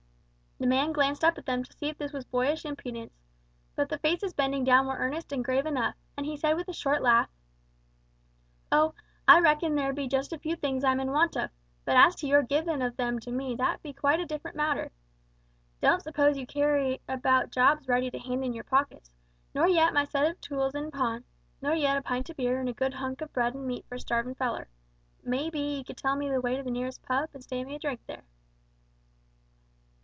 The 0.59 0.67
man 0.67 0.91
glanced 0.91 1.23
up 1.23 1.39
at 1.39 1.47
them 1.47 1.63
to 1.63 1.73
see 1.73 1.87
if 1.87 1.97
this 1.97 2.13
was 2.13 2.23
boyish 2.23 2.65
impudence, 2.65 3.17
but 3.75 3.89
the 3.89 3.97
faces 3.97 4.35
bending 4.35 4.63
down 4.63 4.85
were 4.85 4.95
earnest 4.95 5.31
and 5.31 5.43
grave 5.43 5.65
enough, 5.65 5.95
and 6.15 6.23
he 6.23 6.37
said 6.37 6.53
with 6.55 6.67
a 6.67 6.73
short 6.73 7.01
laugh, 7.01 7.31
"Oh, 8.71 8.93
I 9.27 9.39
reckon 9.39 9.73
there 9.73 9.91
be 9.91 10.07
just 10.07 10.31
a 10.31 10.37
few 10.37 10.55
things 10.55 10.83
I'm 10.83 10.99
in 10.99 11.09
want 11.09 11.35
of; 11.35 11.49
but 11.83 11.97
as 11.97 12.15
to 12.17 12.27
your 12.27 12.43
givin' 12.43 12.83
of 12.83 12.95
them 12.95 13.17
to 13.21 13.31
me 13.31 13.55
that 13.55 13.81
be 13.81 13.91
quite 13.91 14.19
a 14.19 14.25
different 14.27 14.55
matter. 14.55 14.91
Don't 15.81 16.03
suppose 16.03 16.37
ye 16.37 16.45
carry 16.45 17.01
about 17.09 17.49
jobs 17.49 17.87
ready 17.87 18.11
to 18.11 18.19
hand 18.19 18.43
in 18.45 18.53
yer 18.53 18.61
pockets, 18.61 19.09
nor 19.55 19.67
yet 19.67 19.95
my 19.95 20.03
set 20.03 20.29
of 20.29 20.39
tools 20.41 20.75
in 20.75 20.91
pawn, 20.91 21.23
nor 21.59 21.73
yet 21.73 21.97
a 21.97 22.03
pint 22.03 22.29
o' 22.29 22.35
beer 22.35 22.59
and 22.59 22.69
a 22.69 22.73
good 22.73 22.93
hunk 22.93 23.21
of 23.21 23.33
bread 23.33 23.55
and 23.55 23.65
meat 23.65 23.83
for 23.89 23.95
a 23.95 23.99
starvin' 23.99 24.35
feller! 24.35 24.67
May 25.23 25.49
be 25.49 25.77
ye 25.77 25.83
could 25.83 25.97
tell 25.97 26.15
me 26.15 26.29
the 26.29 26.39
way 26.39 26.55
to 26.55 26.61
the 26.61 26.69
nearest 26.69 27.01
pub, 27.01 27.31
and 27.33 27.41
stand 27.41 27.67
me 27.67 27.73
a 27.73 27.79
drink 27.79 28.01
there!" 28.05 28.25